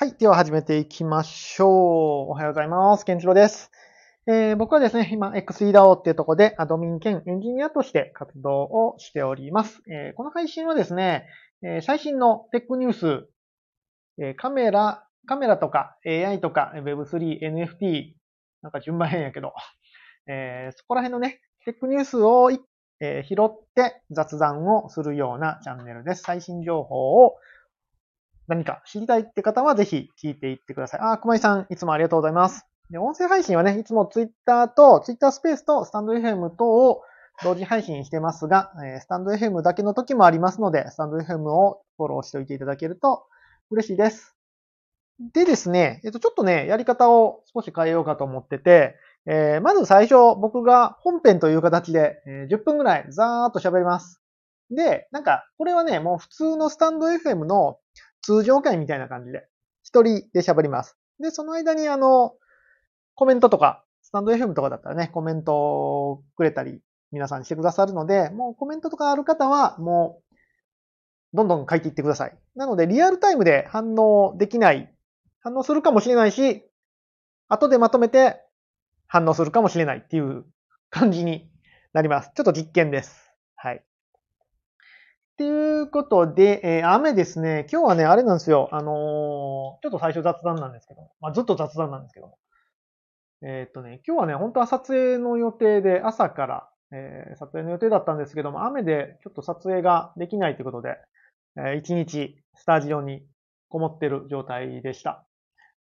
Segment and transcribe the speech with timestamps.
[0.00, 0.14] はい。
[0.16, 1.70] では始めていきましょう。
[1.70, 3.04] おはようございます。
[3.04, 3.72] ケンチロです。
[4.28, 9.82] えー、僕はですね、今、XEDAO っていうとこでアドミン兼エンジニアとして活動をしております。
[9.90, 11.26] えー、この配信はですね、
[11.64, 13.28] えー、最新のテックニュース、
[14.22, 18.12] えカメラ、カメラとか AI とか Web3、NFT、
[18.62, 19.52] なんか順番変やけど、
[20.28, 22.52] えそこら辺のね、テックニュースを、
[23.00, 26.22] え拾って雑談をするようなチャンネルです。
[26.22, 27.34] 最新情報を
[28.48, 31.00] 何か知りたいって方はぜひ聞いていってください。
[31.02, 32.66] あ、熊井さん、いつもありがとうございます。
[32.90, 37.02] で、音声配信はね、いつも Twitter と、Twitter スペースとスタンド FM 等を
[37.42, 43.26] 同時配信してますが、えスタンド FM だけの時もありますので、スタンド FM をフォローしておいていただけると
[43.70, 44.34] 嬉しいです。
[45.32, 48.94] でですね、えっと、ちょっとね、やり方を少し変えようかと思ってて、
[49.26, 54.22] えー、まず最初、僕が本編という形で、え、10分ぐらいざーっと喋ります。
[54.70, 57.78] で、なんか、これはね、もう普通のスタンド FM の
[58.28, 59.48] 通常会みたいな感じで、
[59.82, 60.98] 一人で喋ります。
[61.18, 62.34] で、その間にあの、
[63.14, 70.20] コメントとか、スタンド FM とかだったらね、コメントをくれたり、皆さんしてくださるので、もうコメントとかある方は、も
[71.32, 72.38] う、どんどん書いていってください。
[72.54, 74.94] なので、リアルタイムで反応できない、
[75.40, 76.62] 反応するかもしれないし、
[77.48, 78.42] 後でまとめて
[79.06, 80.44] 反応するかもしれないっていう
[80.90, 81.50] 感じに
[81.94, 82.30] なります。
[82.34, 83.27] ちょっと実験です。
[85.38, 87.66] ていうことで、えー、雨ですね。
[87.72, 88.68] 今日はね、あれなんですよ。
[88.72, 92.34] あのー、ちょっと最初雑談なんですけど、まあ、ずっと雑談なんですけど
[93.42, 100.96] えー、っとね、今日はね、本当は撮影の予定で朝から、えー、撮影の予定だったんですけども、雨でちょっと撮影ができないということで、
[101.56, 103.24] えー、一日スタジオに
[103.68, 105.24] こもってる状態でした。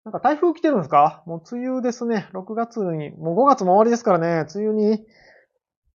[0.05, 1.23] なんか台風来てるんですか？
[1.25, 2.30] もう梅雨ですね。
[2.33, 5.05] 6月に、もう5月も終わりですからね、梅雨に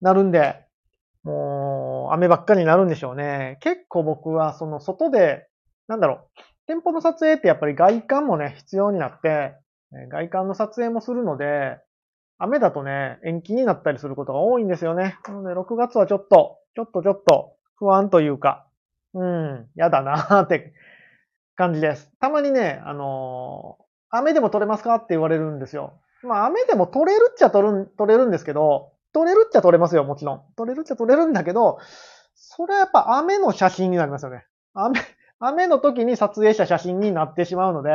[0.01, 0.65] なるんで、
[1.29, 3.59] もう雨ばっかりになるんでしょうね。
[3.61, 5.47] 結構僕はその外で、
[5.87, 9.55] なんだろう、店舗の撮影ってやっぱり外観もね、必要になって、
[10.11, 11.79] 外観の撮影もするので、
[12.39, 15.19] 雨だとね、延期になったりすることが多いんですよね。
[15.27, 18.67] なので6月はちょっと、ちょっとちょっと不安というか、
[19.13, 20.73] うん、やだなーって
[21.57, 22.11] 感じです。
[22.21, 23.85] たまにね、あのー、
[24.19, 26.01] 雨でも撮れますかって言われるんですよ。
[26.23, 30.43] まあ雨でも撮れるっちゃ撮る、撮れるんですけど、撮れるっちゃ撮れますよ、もちろん。
[30.57, 31.81] 撮れるっちゃ撮れるんだけど、
[32.37, 34.45] それはやっぱ雨の写真になりますよね。
[34.75, 35.01] 雨、
[35.41, 37.91] 雨の時に撮影した写真になってしまうので、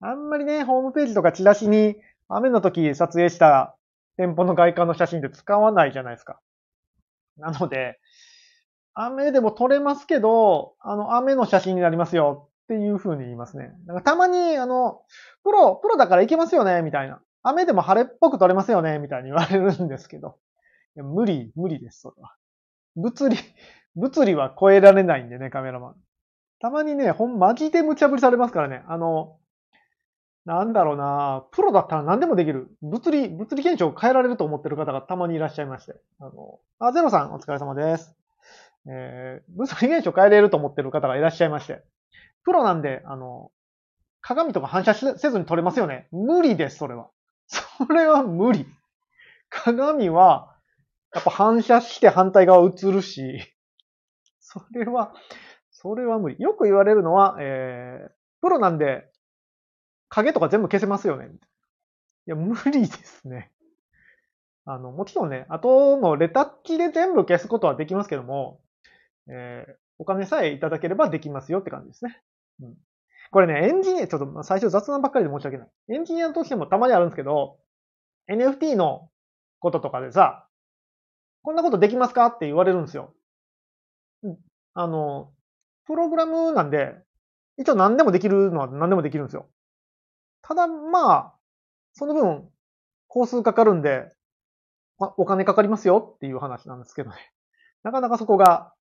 [0.00, 1.96] あんまりね、ホームページとかチラシに
[2.28, 3.76] 雨の時撮影した
[4.18, 6.38] 店舗の外観の写真って使わないじゃないですか。
[7.38, 7.98] なので、
[8.92, 13.72] 雨でも撮れますけど、あの、雨の写真になりますよっていう風に言いますね。
[13.86, 15.00] だかたまに、あの、
[15.44, 17.22] プロ、プロだからいけますよねみたいな。
[17.42, 20.38] 雨でも晴れっぽく撮れますよねみたいに言われるんですけど。
[20.96, 22.34] いや無理、無理です、それは。
[22.96, 23.36] 物理、
[23.96, 25.94] 物理は超えられないんでね、カメラマン。
[26.60, 28.82] たまにね、ほん、マジで無茶ぶりされますからね。
[28.86, 29.38] あの、
[30.44, 32.68] なんだろうなプロだったら何でもできる。
[32.82, 35.94] 物理、物理現象を変えられると思ってる方がたまにいらっしゃいまして。
[36.20, 38.14] あの、あ、ゼロさんお疲れ様です。
[38.86, 41.82] えー、物理現象変えれると思ってる方がいらっしゃいまして。
[42.44, 43.52] プロなんで、あの、
[44.20, 46.08] 鏡とか反射せずに撮れますよね。
[46.10, 47.08] 無理です、それは。
[47.46, 48.66] それは無理。
[49.48, 50.56] 鏡は、
[51.14, 53.40] やっぱ反射して反対側映るし、
[54.40, 55.14] それは、
[55.70, 56.36] それは無理。
[56.38, 58.10] よく言われるのは、えー、
[58.40, 59.10] プロなんで、
[60.08, 61.28] 影とか全部消せますよね。
[62.26, 63.50] いや、無理ですね。
[64.64, 68.60] あの、もちろんね、後のレタッチで全部消すことはできますけども、
[69.28, 72.22] えー、お金さえいただければできますよって感じですね。
[72.60, 72.74] うん。
[73.30, 75.68] これね、エンジニア、ちょっと最初雑談ばっかりで申し訳ない。
[75.90, 77.58] エンジニアとしてもたまにあるんですけど、
[78.30, 79.08] NFT の
[79.60, 80.46] こととかでさ、
[81.42, 83.14] こんなことできますかって言われるんですよ。
[84.74, 85.32] あの、
[85.86, 86.94] プログラムなんで、
[87.58, 89.48] 一応何でもできるのは何でもできるんですよ。
[90.42, 91.34] ただ、まあ、
[91.92, 92.48] その分、
[93.08, 94.10] 工数かかるんで、
[94.98, 97.16] まお金かかりますよっていう話なんですけどね。
[97.82, 98.72] なかなかそこが、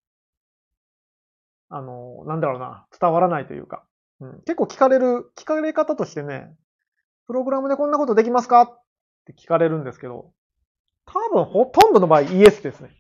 [1.69, 3.83] あの、なんだろうな、伝わらないというか。
[4.21, 6.53] うん、結構聞かれる、聞かれ方としてね、
[7.25, 8.83] プログラムでこんなことできますかっ
[9.25, 10.31] て聞かれるんですけど、
[11.05, 12.91] 多分ほとんどの場合イエスですね。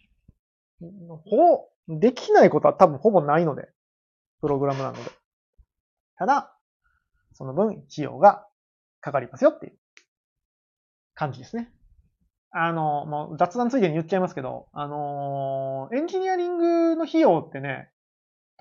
[1.25, 3.69] ほ、できないことは多分ほぼないので、
[4.41, 5.11] プログラムなので。
[6.17, 6.57] ただ、
[7.33, 8.47] その分費用が
[8.99, 9.77] かかりますよっていう
[11.13, 11.71] 感じですね。
[12.49, 17.91] あの、もう雑談ついでに言っちゃいますけど、あのエンジニアリングの費用ってね、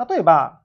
[0.09, 0.63] 例えば、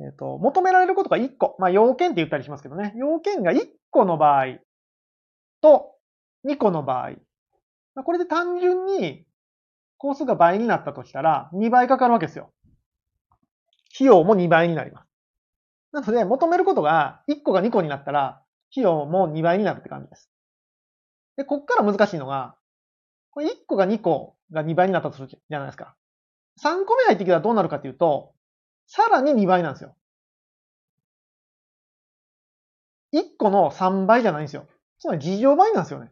[0.00, 1.56] えっ、ー、と、求められることが1個。
[1.58, 2.94] まあ、要件って言ったりしますけどね。
[2.96, 4.58] 要件が1個の場合
[5.60, 5.96] と
[6.46, 7.10] 2個の場合。
[7.94, 9.26] まあこれで単純に
[9.98, 12.52] 工数が倍になったとしたら2倍かかるわけですよ。
[13.94, 15.08] 費用も2倍になります。
[15.92, 20.30] なので、求めることが1個が2個になったら、費用も2倍になるって感じです。
[21.36, 22.54] で、こっから難しいのが、
[23.32, 25.96] これ1個が2個が2倍になったとするじゃないですか。
[26.62, 28.32] 3個目入ってきたらどうなるかっていうと、
[28.90, 29.94] さらに2倍なんですよ。
[33.12, 34.66] 1個の3倍じゃないんですよ。
[34.98, 36.10] つまり事情倍なんですよね。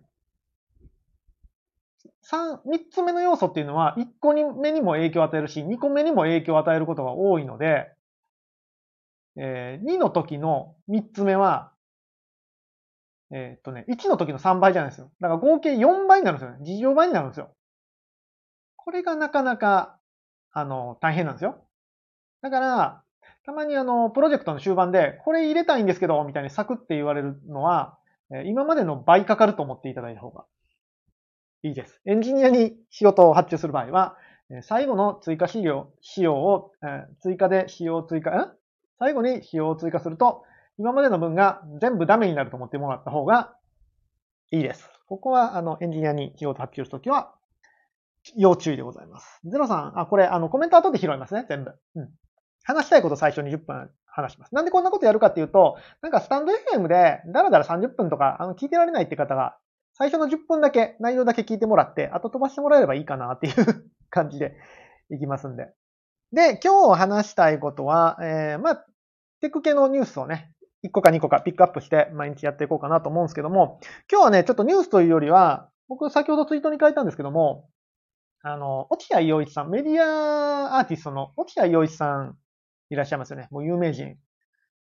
[2.31, 7.91] 3、3つ目の要素っていうのは、1個目にも影響を与えるし、2個目にも影響を与えることが多いので、
[9.35, 11.73] えー、2の時の3つ目は、
[13.33, 15.11] え、っとね、1の時の3倍じゃないですよ。
[15.21, 16.65] だから合計4倍になるんですよね。
[16.65, 17.53] 事情倍になるんですよ。
[18.77, 19.99] これがなかなか、
[20.53, 21.68] あの、大変なんですよ。
[22.43, 23.03] だから、
[23.45, 27.99] たまにあの、プロジェクトの終盤で、これ入れたいんですけど、みたいにサクって言われるのは、
[28.45, 30.45] 今までの倍かかると思っていただいた方が
[31.63, 32.01] いいです。
[32.05, 34.17] エンジニアに仕事を発注する場合は、
[34.63, 36.73] 最後の追加資料、仕様を、
[37.21, 38.53] 追加で仕様を追加、ん
[38.99, 40.45] 最後に仕様を追加すると、
[40.79, 43.57] 今までの分が全部ダメになると思ってもらった方が
[44.51, 44.89] いいです。
[45.09, 47.35] ここは、あの、エンジニアに仕事発注するときは、
[48.37, 49.41] 要注意でございます。
[49.45, 51.73] ゼロさん、あ、これ、あの、コメント後で拾いますね、全部。
[51.97, 52.11] うん。
[52.69, 54.55] 話したいこと最初20分話します。
[54.55, 59.57] なんでこんなことやるかっていうと、なんかスタンド FM でだらだら30分とか、あの、聞いてられないって方が、
[59.95, 63.55] 最初の10分だけ、内容だけ聞いてもらって、あと飛ばしてもらえればいいかなっていう
[64.11, 64.55] 感じで
[65.11, 65.73] いきますんで。
[66.33, 68.87] で、今日話したいことは、えー、まあ、
[69.41, 70.53] テク系のニュースをね、
[70.85, 73.81] 1個か2個かピックアップして毎日やっていこうかなと思うんですけども、
[74.13, 77.71] 今日はね、ちょっとニュースというよりは、僕先ほどツイートに書いたんですけども、
[78.43, 82.37] あの、落合陽一さん、メディアアーティストの落合陽一さん
[82.91, 83.49] いらっしゃいますよね。
[83.51, 84.17] もう有名人。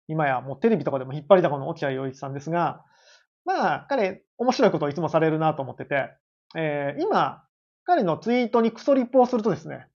[0.08, 2.84] 今やもうテレビとかでも引っ張りだこの落合陽一さんですが、
[3.44, 6.10] まあ、彼、面白いことをいつもされるなと思ってて、
[6.56, 7.44] えー、今、
[7.84, 9.86] 彼のツイートにクソリプをするとですね、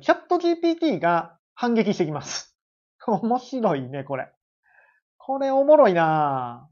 [0.00, 2.56] チャット GPT が反撃してきます。
[3.06, 4.30] 面白いね、これ。
[5.16, 6.68] これおもろいな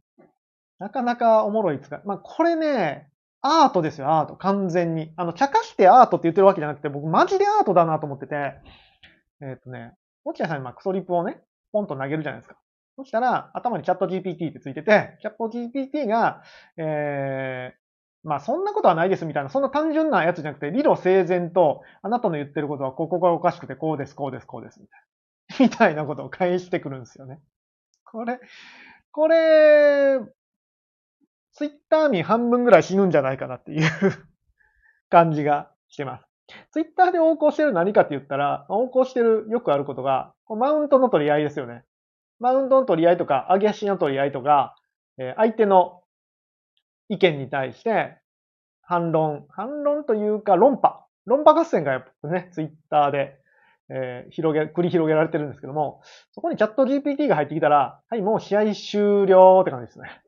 [0.79, 2.03] なかなかおもろいつか。
[2.05, 4.37] まあ、これね、アートですよ、アート。
[4.37, 5.13] 完全に。
[5.17, 8.55] あの、茶化してアートって言ってるわけじゃなくて、僕マジでアートだなと思ってて、
[9.41, 9.95] えっ、ー、とね、
[10.27, 11.41] 落合さんにまあクソリップをね、
[11.73, 12.57] ポンと投げるじゃないですか。
[12.97, 16.43] そしたら、頭にチャット GPT ってついてて、チャット GPT が、
[16.77, 25.07] えー、まあそんなことはないですみたいな、そんな単純なやつじゃなくて、理路整然と、あなたの言ってることはここがおかしくて、こうです、こうです、こうです、みたいな。
[25.61, 27.41] みたいなことを返してくるんですよね。
[28.05, 28.41] これ、
[29.13, 30.19] これ、
[31.53, 33.91] ツイッター民半分ぐらい死ぬんじゃないかなっていう
[35.09, 36.26] 感じがしてます。
[36.73, 41.85] ツイッターで横行してる何かって言ったら、横行してるよくあることが、マウントの取り合いですよね。
[42.39, 44.77] マウントの取り合いとか、上げ足の取り合いとか、
[45.19, 46.03] え相手の
[47.09, 48.19] 意見に対して
[48.83, 51.05] 反論、反論というか論破。
[51.25, 53.37] 論破合戦がやっぱね、ツイッターで、
[53.89, 56.03] えー、広げ、繰り広げられてるんですけども、
[56.33, 60.23] そこにチャット GPT が入ってきたら、はい、もう試合終了って感じですね。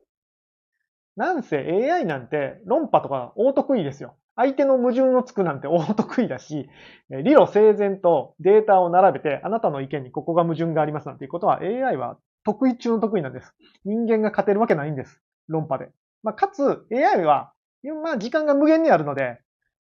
[1.15, 4.15] なんせ AI なんて論破とか大得意ですよ。
[4.41, 6.69] 相手の矛盾をつくなんて大得意だし、
[7.09, 13.53] 理路整然とデータを並べて、あなたの意見にここが矛盾がありますなんていうことは AI は得意中の得意なんです。
[13.83, 15.21] 人間が勝てるわけないんです。
[15.49, 15.89] 論破で。
[16.23, 17.51] まあ、かつ AI は、
[18.01, 19.41] まあ、時間が無限にあるので、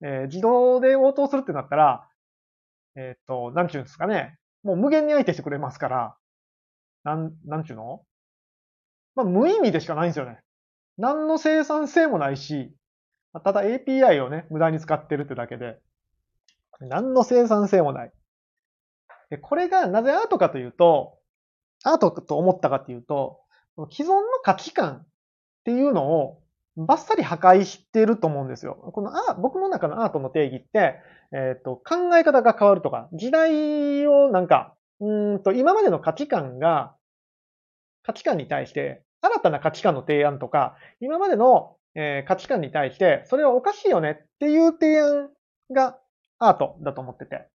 [0.01, 2.09] えー、自動で応答するってなったら、
[2.95, 4.39] えっ、ー、と、なんちゅうんですかね。
[4.63, 6.17] もう無限に相手してくれますから、
[7.03, 8.03] なん、なんちゅうの？
[9.17, 10.39] まあ、無意味でしかないんですよね。
[10.99, 12.73] 何の生産性もないし、
[13.41, 15.79] ただ API をね、無駄に使ってるってだけで、
[16.81, 18.13] 何の生産性もない。
[19.31, 21.19] でこれがなぜアートかというと、
[21.85, 23.41] アートと思ったかというと、
[23.91, 25.07] 既存の価値観っ
[25.65, 26.43] ていうのを
[26.77, 28.75] バッサリ破壊してると思うんですよ。
[28.75, 31.01] このあ僕の中のアートの定義って、
[31.33, 36.95] えっ、ー、と、考え方が変わるとか、時代をなんか、うんと、今までの価値観が、
[38.03, 45.31] 価値観に対して新たな価値観の提案とか、今までのえー、価値観に対して、それはおかしいよねっていう提案
[45.73, 45.99] が
[46.39, 47.49] アートだと思ってて。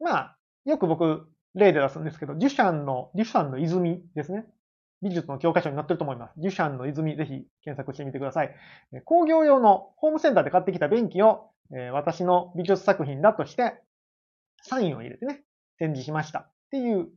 [0.00, 4.44] まあ、よく僕、例で出すんですけど、デュシャンの、デュシャンの泉ですね。
[5.00, 6.32] 美術の教科書になってると思います。
[6.38, 8.54] デュシャンの泉、ぜひ検索してみてください。
[9.04, 13.80] 工業用のホームセンターで買ってきた便器を、え、私の美術作品だとして、
[14.62, 15.44] サインを入れてね、
[15.78, 17.10] 展示しましたっていう。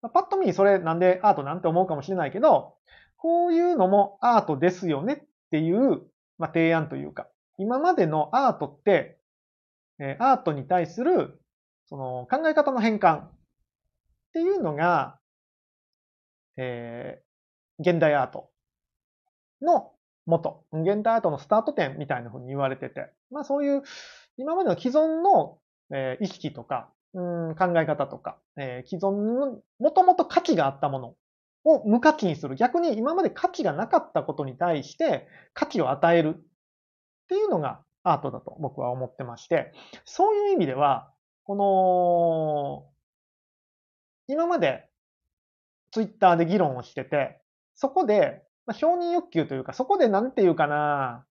[0.00, 2.76] まあ、パッと見それなんでアートなんて思うかもしれないけど、
[3.18, 5.18] こういうのもアートですよねっ
[5.50, 6.02] ていう、
[6.38, 9.18] まあ、提案というか、今までのアートって、
[10.00, 11.40] えアートに対する
[11.86, 13.30] その考え方の変換っ
[14.32, 15.18] ていうのが、
[16.56, 18.50] えー、現代アート
[19.60, 19.92] の
[20.24, 23.82] 元、現代アートのスタート点みたいな風に言われてて、まあそういう
[24.36, 25.58] 今までの既存の、
[25.92, 31.14] えー、意識とかうん、考え方とか、えー既存の、もともと価値があったもの
[31.68, 32.56] を無価値にする。
[32.56, 36.40] 逆に今まで価値がなかったことに対して価値を与えるっ
[37.28, 39.72] ていうのがアートだと僕は思ってまして、
[40.04, 41.10] そういう意味では、
[41.44, 42.86] この、
[44.26, 44.88] 今まで
[45.92, 47.40] ツイッターで議論をしてて、
[47.74, 51.24] そこで、ま、承認欲求というか、そこでなんていうかな、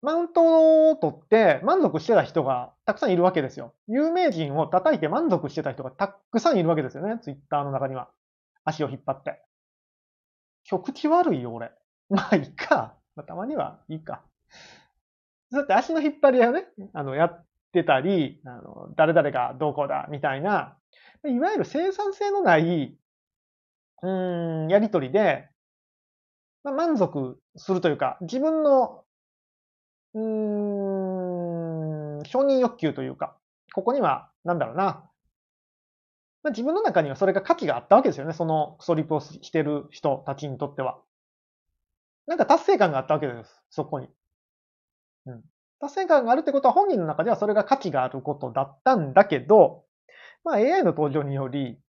[0.00, 3.74] マウントを取って満足してた人がたくさんいるわけですよ。
[3.88, 7.18] 有名人を叩いて満足してた人がたくさんいるわけですよね。
[7.20, 8.08] ツイッターの中には。
[8.68, 9.40] 足を引っ張って。
[10.70, 11.72] 今日口悪いよ、俺。
[12.10, 12.94] まあ、いいか。
[13.16, 14.22] まあ、たまにはいいか。
[15.50, 20.76] だって足の引っ張り屋をね、あの、やってたり、あの、誰々がどうこうだ、みたいな、
[21.24, 22.96] いわゆる生産性のない、
[24.02, 25.48] うん、やりとりで、
[26.62, 29.04] まあ、満足するというか、自分の、
[30.14, 30.22] うー
[32.20, 33.38] ん、承認欲求というか、
[33.72, 35.10] ここには、なんだろうな、
[36.42, 38.32] まあ、自分の中にはそれが価値があったわけですよね。
[38.32, 40.98] そのクソリプをしてる人たちにとっては。
[42.26, 43.62] なんか達成感があったわけです。
[43.70, 44.08] そこに。
[45.26, 45.42] うん。
[45.80, 49.84] 達成感があるってことは本人の中ではそれが価値があることだったんだけど、
[50.44, 51.80] まあ AI の登場により、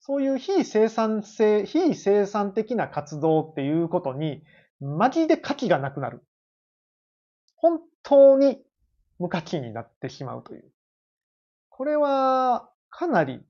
[0.00, 4.42] そういう非生産性、非生産的な活動っていうことに、
[4.80, 6.24] マジで価値がなくなる。
[7.56, 8.64] 本当に
[9.18, 10.72] 無価値になってしまうという。
[11.68, 13.40] これは、かなり、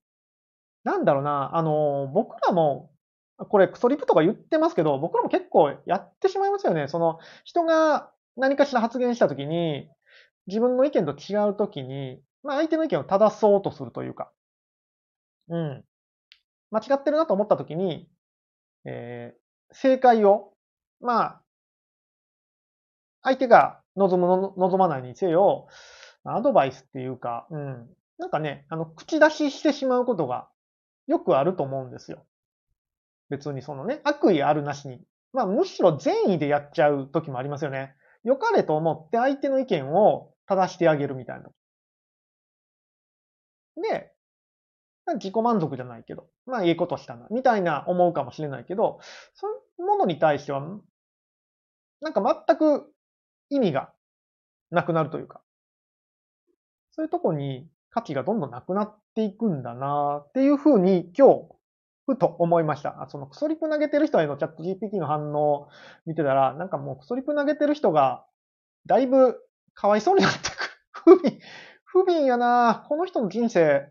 [0.85, 2.91] なんだろうな、あの、僕らも、
[3.37, 6.89] これクソリプとか言ってますけど、僕らも結構やってしまいますよね。
[6.89, 9.89] その、人が何かしら発言したときに、
[10.47, 14.33] 自分の意見と違うときに、まあ相手の意見を正そうとするというか、
[15.49, 15.85] うん。
[16.71, 18.09] 間違ってるなと思ったときに、
[18.85, 20.53] えー、正解を、
[21.01, 21.43] まあ、
[23.23, 25.69] 相手が望むの、望まないにせよ、
[26.25, 27.89] アドバイスっていうか、うん。
[28.19, 30.49] なんかね、あの、口出ししてしまうことが
[31.13, 32.25] よくあると思うんですよ。
[33.29, 34.99] 別にそのね、悪意あるなしに。
[35.35, 37.95] まあ、むしろ善意でやっちゃう時もありますよね。
[38.25, 41.51] 良かれと思って相手の意見を正してあげるみたいな。
[43.83, 44.13] で、
[45.15, 49.01] 自己満足じゃないけど、まあいいことしたな、みたいな思うかもしれないけど、
[49.35, 50.63] そういうものに対しては、
[52.01, 52.91] なんか全く
[53.51, 53.93] 意味が
[54.71, 55.43] なくなるというか、
[56.93, 61.49] そういうとこに価値がどんどんなくなっていくんだなっていうふうに今日、
[62.07, 63.03] ふと思いました。
[63.03, 65.69] あそのクソリプ投げてる人へのチャット GPT の反応を
[66.07, 68.25] 見てたら、なんかもうクソリプ投げてる人が、
[68.87, 69.37] だいぶ
[69.75, 70.63] かわいそうになってくる。
[70.91, 71.39] 不憫、
[71.85, 73.89] 不憫やなこの人の人生、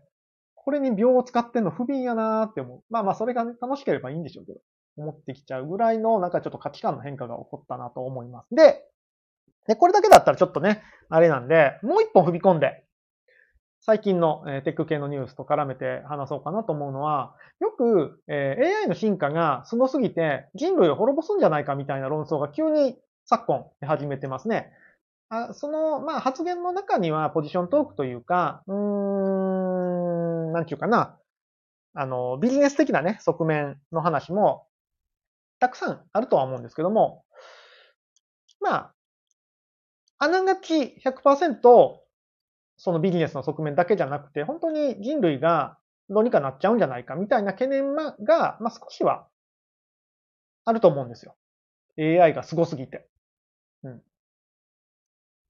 [0.54, 2.82] これに秒を使ってんの不憫やなって思う。
[2.90, 4.60] まあまあそれがね、楽しければいいんでしょうけど、
[4.96, 8.54] 思ってきちゃうぐらいの、なんかちょっと価値観の変化が起こったなと思います。
[8.54, 8.84] で、
[9.66, 12.84] で、これだけだったらちょっとね、あれなんで、もう一本踏み込んで、
[13.84, 22.96] 最近の、テック系のニュースと絡めて話そうかなと思うのは、よく、AI の進化がすごすぎて人類を滅ぼすんじゃないかみたいな論争が急に
[23.26, 24.70] 昨今始めてますね。
[25.30, 28.74] あその、まあ、発言の中にはポジショントークというか、うー
[30.50, 31.18] ん、なんちゅうかな、
[31.94, 34.68] あの、ビジネス的なね、側面の話も
[35.58, 37.24] たくさんあるとは思うんですけども、
[38.60, 38.94] まあ、
[40.18, 42.01] あながち100%
[42.84, 45.78] そのビジネスの側面だけじゃなくて、本当に人類が
[46.10, 49.28] どうにかなっちゃうんじゃないかみたいな懸念が、まあ、少しは
[50.64, 51.36] あると思うんですよ。
[51.96, 53.08] AI が凄すぎて。
[53.84, 54.02] うん。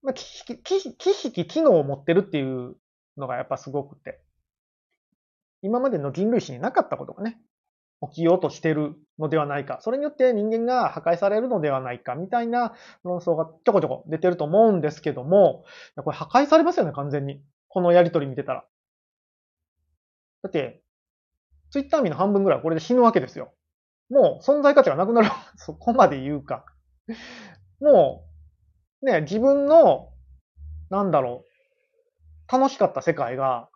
[0.03, 2.77] まあ、知識、知識、機能を持ってるっていう
[3.17, 4.21] のがやっぱすごくて。
[5.63, 7.41] 今までの人類史になかったことがね、
[8.11, 9.79] 起きようとしてるのではないか。
[9.81, 15.65] それによって人間が破壊されるのではないか、みたいな論争がちょこちょこ出てると思うんですけども、
[15.97, 17.43] これ破壊されますよね、完全に。
[17.69, 18.65] このやりとり見てたら。
[20.43, 20.83] だって、
[21.71, 23.53] ツイッター民の半分ぐらいはこれで死ぬわけですよ。
[24.11, 25.29] もう存在価値がなくなる。
[25.57, 26.67] そこまで言うか。
[27.81, 28.25] も
[29.03, 30.13] う、ね、自分の、
[30.91, 31.45] なんだろ
[32.49, 33.71] う、楽しかった世界が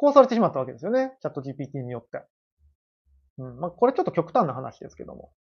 [0.00, 1.16] 壊されてしまったわけですよね。
[1.20, 2.22] チャット GPT によって。
[3.38, 3.60] うん。
[3.60, 5.32] まあ、これちょっと極端な話ですけども。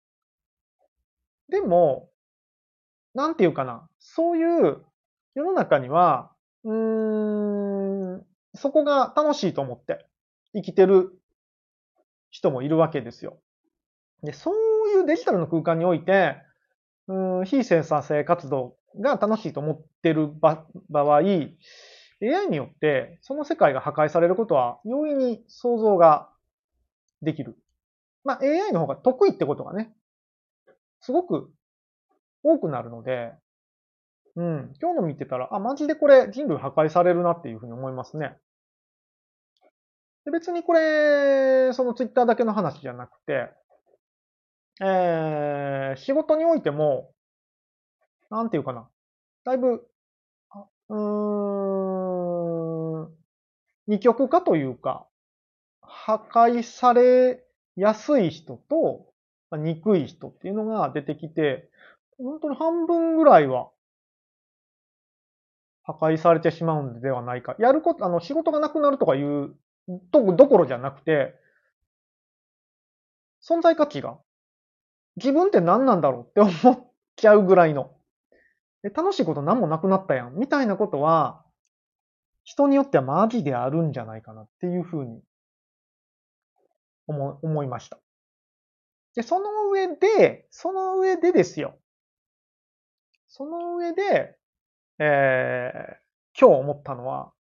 [1.49, 2.09] でも、
[3.15, 3.89] なんていうかな。
[3.99, 4.85] そういう
[5.35, 6.33] 世の中には、
[6.65, 10.07] うん、そこが楽しいと思って
[10.55, 11.11] 生きてる
[12.31, 13.41] 人もいるわけですよ。
[14.23, 16.37] で、そういうデジタルの空間において、
[17.09, 26.31] うん、非生産性活動が楽しいと思ってる場合、AI によってその世界が破壊されることは容易に想像が
[27.21, 27.57] できる。
[28.25, 29.93] まあ AI の方が得意ってことがね、
[31.01, 31.51] すごく
[32.43, 33.33] 多くなるので、
[34.37, 38.37] うん、今日の見てたら、あ、マジでこれ人類破壊されるなっていうふうに思いますね。
[40.25, 43.51] で別にこれ、そのツイッターだけの話じゃなくて、
[44.81, 47.11] えー、仕事においても、
[48.31, 48.89] なんていうかな。
[49.45, 49.87] だいぶ、
[50.89, 50.99] うー
[53.07, 53.13] ん、
[53.87, 55.07] 二極化というか、
[55.83, 57.45] 破壊され
[57.77, 59.07] やすい人と、
[59.53, 61.71] 憎い人っていうのが出てきて、
[62.19, 63.71] 本当に半分ぐらいは
[65.85, 67.57] 破壊されてしまうんではないか。
[67.59, 69.55] やること、あの、仕事がなくなるとかいう
[70.11, 71.35] とどころじゃなくて、
[73.43, 74.19] 存在価値が
[75.17, 77.91] 自分って何なんだろうって思っちゃうぐらいの。
[78.95, 80.35] 楽しいこと何もなくなったやん。
[80.35, 81.45] みたいなことは、
[82.45, 85.23] 人によってはマジであるんじゃないかなっていうふうに
[87.07, 87.99] 思思いました。
[89.15, 91.79] で、その上で、その上でですよ。
[93.29, 94.39] その上で、
[94.99, 97.33] えー、今日思ったのは、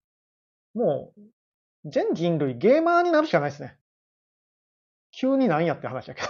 [0.75, 3.77] もう、全人類ゲーマーになるしかないですね。
[5.13, 6.29] 急になんやって話だけど。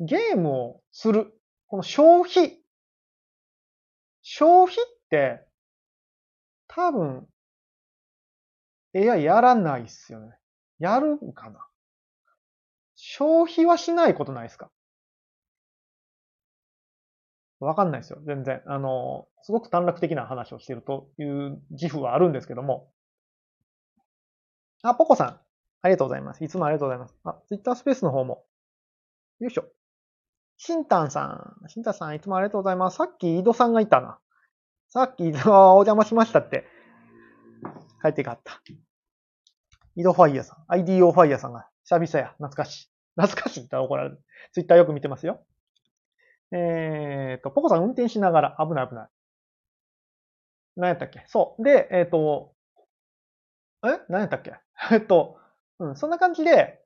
[0.00, 1.32] ゲームをする。
[1.66, 2.62] この消費。
[4.22, 5.46] 消費って、
[6.66, 7.26] 多分、
[8.94, 10.37] AI やらないっすよね。
[10.78, 11.66] やるんかな？
[12.96, 14.70] 消費はしないことないですか？
[17.60, 18.20] わかんないですよ。
[18.24, 18.62] 全然。
[18.66, 22.92] あの、すごく短絡的な話をしているという自負はあるんですけども。
[24.82, 25.40] あ、ポコさん。
[25.80, 26.44] ありがとうございます。
[26.44, 27.16] いつもありがとうございます。
[27.24, 28.44] あ、ツイッタースペースの方も。
[29.40, 29.64] よいしょ。
[30.56, 31.68] シンタンさん。
[31.68, 32.96] シンタンさん、いつもありがとうございます。
[32.96, 34.18] さっき井戸さんがいたな。
[34.88, 36.64] さっき井戸はお邪魔しましたって。
[38.02, 38.60] 帰ってかった。
[39.98, 40.72] 井戸ファイヤーさん。
[40.72, 42.32] IDO ファイヤーさんが久々や。
[42.38, 42.88] 懐かしい。
[43.20, 44.22] 懐かしいって怒られる。
[44.52, 45.44] ツイッターよく見てますよ。
[46.52, 49.08] えっ、と、ポコさん運転しながら、危ない危ない。
[50.76, 51.24] 何やったっけ？
[51.26, 51.64] そう。
[51.64, 52.54] で、えっ、と、
[53.84, 53.98] え？
[54.08, 54.54] 何やったっけ？
[54.92, 55.40] えっと、
[55.80, 56.80] うん、そんな感じで、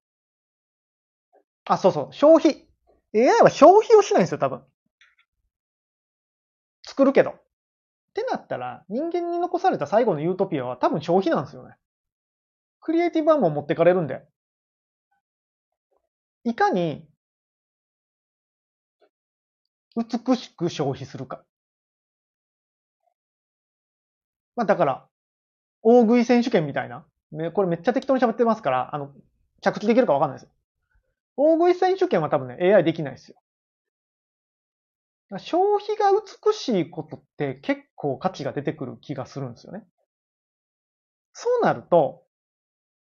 [1.66, 2.66] あ、そうそう、消費。
[3.14, 4.64] AI は消費をしないんですよ、多分。
[6.82, 7.30] 作るけど。
[7.32, 7.34] っ
[8.14, 11.76] てなったら、人間に残された最後のユートピアは多分消費なんですよね。
[12.82, 14.22] クリエイティブはもう持ってかれるんで。
[16.44, 17.06] いかに
[19.96, 21.44] 美しく消費するか。
[24.56, 25.08] まあだから、
[25.82, 27.06] 大食い選手権みたいな。
[27.54, 29.12] これめっちゃ適当に喋ってますから、あの、
[29.60, 30.50] 着地できるかわかんないですよ。
[31.36, 33.36] 大食い選手権は多分ね、AI できないですよ。
[35.38, 39.84] 消費が美しいことって結構価値が出てくる気がするんですよね。
[41.32, 42.22] そうなると、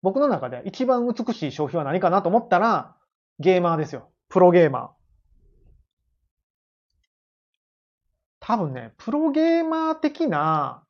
[0.03, 2.97] 僕の中で一番美しい消費は何かなと思ったら、
[3.39, 4.11] ゲーマーですよ。
[4.29, 4.89] プロゲーマー。
[8.41, 10.85] 多分ね、プロゲーマー的な、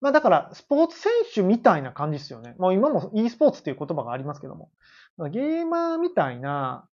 [0.00, 2.54] まあだから、スポーツ選手みたいな感じですよね。
[2.58, 4.70] まあ今も e スポーツっていう言葉がありますけども。
[5.30, 6.88] ゲーマーみたいな、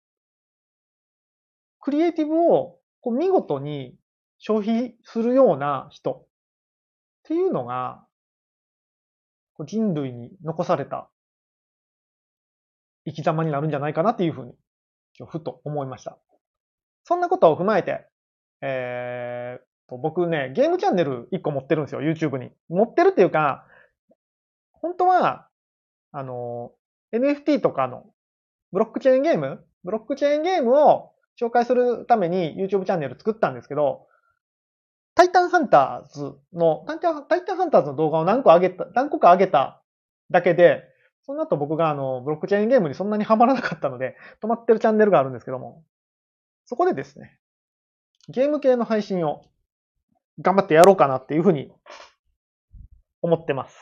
[1.81, 3.97] クリエイティブをこう見事に
[4.39, 6.27] 消費するような人っ
[7.25, 8.07] ていうのが、
[9.61, 11.09] 人類に残された
[13.07, 14.55] 生き様になるんじゃないかなっていうふうに、
[15.19, 16.19] 今日ふと思いました。
[17.05, 18.07] そんなことを踏まえて、
[18.63, 22.51] えー、と僕ね、ゲームチャンネル1個持ってるんですよ、YouTube に。
[22.69, 23.67] 持ってるっていうか、
[24.73, 25.49] 本当は、
[26.13, 26.73] あの、
[27.13, 28.07] NFT とかの
[28.73, 34.07] ブロックチェーンゲームブロックチェーンゲームを紹介するために YouTube チャンネル作ったんですけど、
[35.15, 39.83] タイタンハンターズの、タイタンタイタンハンターズの動画を何個上げた、何個か上げた
[40.31, 40.85] だけで、
[41.27, 45.85] その後僕があの、ブロックチェーンゲームにそんなにハマらなかったので、止まってるチャンネルがあるんですけども、
[46.67, 47.39] そこでですね、
[48.29, 49.43] ゲーム系の配信を
[50.41, 51.71] 頑張ってやろうかなっていうふうに
[53.23, 53.77] 思ってます。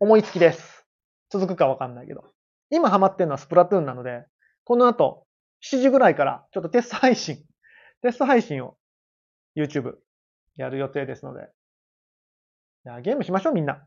[0.00, 0.86] 思いつきです。
[1.30, 2.24] 続くかわかんないけど。
[2.70, 4.24] 今ハマってるのはスプラトゥーンなので、
[4.64, 5.26] この後
[5.62, 7.44] 7時ぐらいからちょっとテスト配信、
[8.02, 8.76] テスト配信を
[9.56, 9.94] YouTube
[10.56, 11.48] やる予定ですので。
[12.84, 13.82] じゃあゲームしましょうみんな。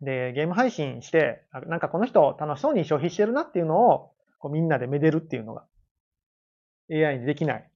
[0.00, 5.66] で、ゲーム配信して、なんかこの人楽しそうに消費してるなっていうのをこうみんなでめでるっていうのが
[6.90, 7.70] AI にできない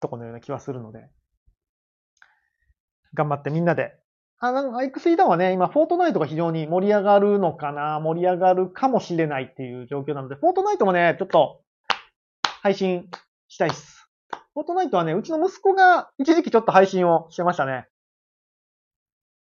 [0.00, 1.08] とこのような気はするので、
[3.14, 3.94] 頑張ってみんなで。
[4.38, 11.60] あ、なんか XE ダウンはね、今、フォートナイトが非常に盛り上がるのかな盛り上がるかもしれないっていう状況なので、フォートナイトもね、ちょっと、
[12.62, 13.08] 配信
[13.48, 13.99] したいっす。
[14.60, 17.86] フォートナイトはね、うちの息子が一時期ちょっと配信をしてましたね。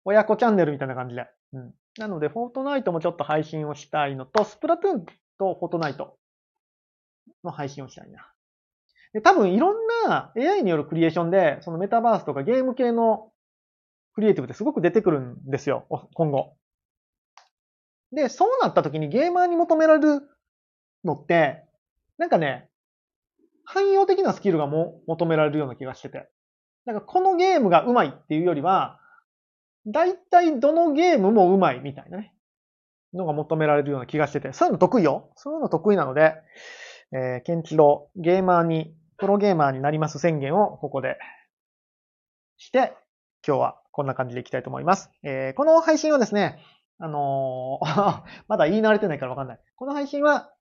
[0.04, 1.28] 親子チャンネルみたいな感じで。
[1.52, 1.72] うん。
[1.98, 5.06] なので、フォートナイトもちょっと配信をしたいのと、スプラトゥーン
[5.38, 6.16] とフォートナイト
[7.44, 8.28] の配信をしたいな。
[9.12, 9.76] で、多分いろん
[10.08, 13.30] な AI によるクリエーションで、そのメタバースとかゲーム系の
[14.14, 16.56] クリエイティブってすごく出てくるんですよ、今後。
[18.10, 20.28] で、そうなった時にゲーマーに求められる
[21.04, 21.64] のって、
[22.18, 22.68] なんかね、
[23.64, 26.28] 汎用的なスキルがも求められるような気がしてて。
[26.84, 29.00] なんかこのゲームが上手いっていうよりは、
[29.86, 32.34] 大体どのゲームも上手いみたいなね、
[33.14, 35.30] のが求められるような気がしてて、そういうの得意よ。
[35.36, 36.34] そういうの得意なので、
[37.12, 41.16] えー、ケンチロゲーマーに、プロゲーマーになります宣言をここで
[42.56, 42.94] して、
[43.46, 45.10] 今日はこんな感じでいきたいと思います。
[45.22, 46.58] えー、この配信はですね、
[46.98, 49.60] あのー、 まだ言い慣れてないからわかんない。
[49.76, 50.52] この配信は、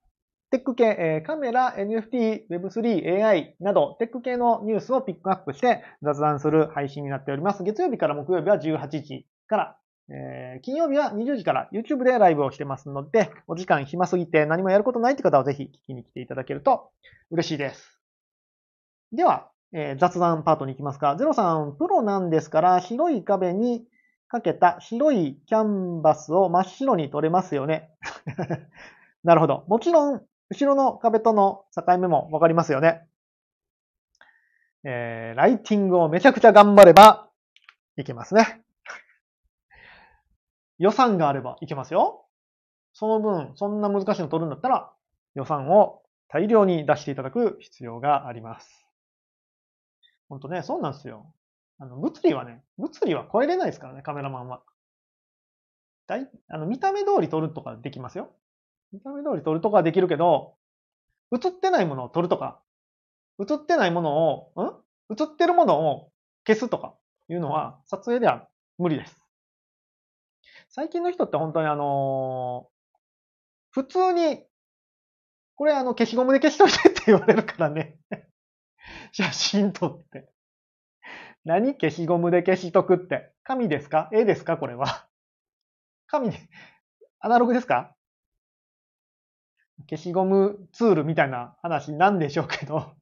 [0.54, 7.64] テック系、えー、カメラ、NFT、Web3、AI など、テック系のニュースをピックアップして雑談する配信になっております。
[7.64, 9.78] 月曜日から木曜日は18時から、
[10.10, 16.92] えー、金曜日は20時から YouTube でライブをしてますので、お時間暇すぎて何もやることないって方はぜひ聞きに来ていただけると
[17.32, 18.00] 嬉しいです。
[19.12, 21.16] では、えー、雑談パートに行きますか。
[21.18, 23.88] ゼロさん、プロなんですから、白い壁に
[24.28, 27.90] かけた白いキャンバスを真っ白に取れますよね。
[29.24, 29.64] なるほど。
[29.68, 30.22] もちろん、
[30.54, 33.08] 後ろの壁との境目もわかりますよね。
[34.84, 37.28] えー、ライティングをめちゃくちゃ頑張れば
[37.98, 38.62] いけますね。
[40.78, 42.28] 予算があればいけますよ。
[42.94, 44.94] その分、そんな難しいの取るんだったら、
[45.34, 48.86] 予算を大量に出していただく必要があります。
[50.30, 51.34] ほんとね、そうなんですよ。
[51.80, 54.62] あの、物理はね、物理は超えれないですからね、カメラマンは。
[56.06, 58.30] だい、あの、見た目通り撮るとかできますよ。
[58.94, 60.54] 見た目通り撮るとかはできるけど、
[61.34, 62.62] 映ってないものを撮るとか、
[63.40, 65.16] 映ってないものを、ん？
[65.20, 66.12] 映ってるものを
[66.48, 66.94] 消すとか
[67.28, 69.18] いうのは、撮影では無理です。
[70.70, 74.44] 最近の人って本当にあのー、普通に、
[75.56, 77.98] これあの消しゴムで消しといてって言われるからね。
[79.12, 80.30] 写真撮って。
[81.46, 83.32] 何消しゴムで消しとくって。
[83.44, 84.10] 紙ですか？
[84.14, 84.58] 絵ですか？
[84.58, 85.08] これは。
[86.08, 86.38] 紙で、
[87.20, 87.96] アナログですか？
[89.90, 92.96] 消しゴムツールみたいな話なんでしょうけど、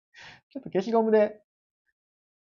[0.50, 1.40] ちょっと消しゴムで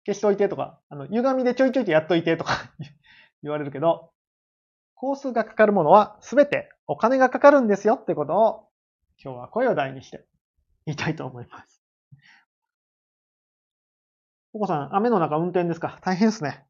[0.06, 2.72] 消しといてとか、あの、歪みでちょいちょいとやっといてとか
[3.42, 4.12] 言われるけど、
[4.94, 8.68] 工数がかかるものはすべてお金がかかるんですよってことを
[9.22, 10.24] 今日は声を大にして
[10.86, 11.82] 言いたいと思います。
[14.52, 15.98] お子さん、雨の中運転ですか？
[16.02, 16.64] 大変ですね。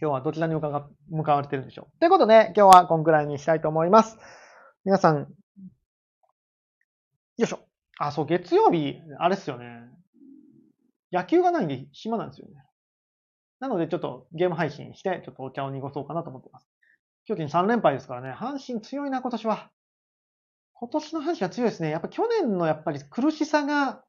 [0.00, 1.98] 今日はどちらに向かわれてるんでしょう？
[1.98, 4.18] ということで、今日はこんくらいにしたいと思います。
[4.84, 5.32] 皆さん、
[7.42, 7.60] よいしょ。
[7.98, 9.66] あ、そう、月曜日、あれっすよね。
[11.12, 12.54] 野球がないんで暇なんですよね。
[13.60, 16.66] なので、ちょっとゲーム配信して、ちょっとお茶を濁そうかなと思ってます。
[17.26, 18.32] 巨人3連敗ですからね。
[18.32, 19.70] 阪神強いな、今年は。
[20.72, 21.90] 今年の阪神は強いですね。
[21.90, 24.02] やっぱ去年のやっぱり苦しさが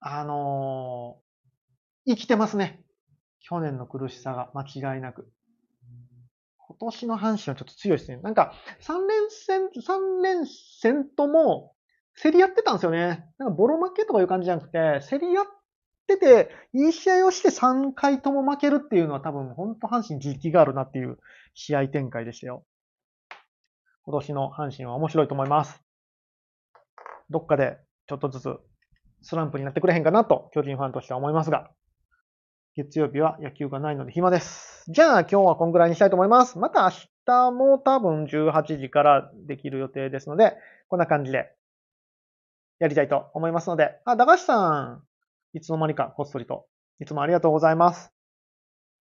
[0.00, 2.84] あのー、生きてますね。
[3.40, 5.28] 去年の苦しさが間違いなく。
[6.58, 8.18] 今年の阪神はちょっと強いですね。
[8.18, 11.74] なんか、3連戦、3連戦とも、
[12.22, 13.24] 競り合ってたんですよね。
[13.38, 15.44] なんかボロ負けとかいう感じじゃなくて、競り合っ
[16.06, 21.18] てて、いい試合をして3回とも負けるっていうのは多分、本当阪神実績があるなっていう
[21.54, 22.64] 試合展開でしたよ。
[24.02, 25.82] 今年の阪神は面白いと思います。
[27.30, 27.78] どっかで
[28.08, 28.56] ちょっとずつ
[29.20, 31.70] スランプになってくれへんかなと、巨人ファンとしては思いますが、
[32.74, 34.84] 月曜日は野球がないので暇です。
[34.88, 36.58] じゃあ今日はこんぐらいにしたいと思います。
[36.58, 36.90] また明
[37.26, 40.56] 日も多分18時からできる予定ですので、
[40.88, 41.52] こんな感じで
[42.78, 45.02] やりたいと思いますので、あ、駄菓子さん、
[45.52, 46.66] いつの間にかこっそりと、
[47.00, 48.12] いつもありがとうございます。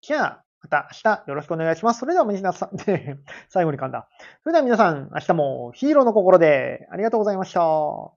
[0.01, 1.99] じゃあ、また明日よろしくお願いします。
[1.99, 2.69] それでは皆さん、
[3.49, 4.09] 最後に噛んだ。
[4.43, 8.16] それでは皆さん、明日もヒーローの心でありがとうございました。